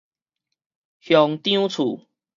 [0.99, 2.07] 鄉長厝